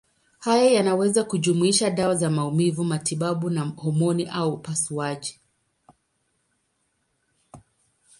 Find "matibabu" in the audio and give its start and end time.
2.83-3.51